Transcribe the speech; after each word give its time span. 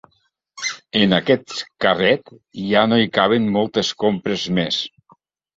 En 1.01 1.13
aquest 1.17 1.53
carret 1.85 2.33
ja 2.71 2.87
no 2.93 2.99
hi 3.03 3.07
caben 3.19 3.47
moltes 3.59 3.93
compres 4.07 4.49
més. 4.61 4.83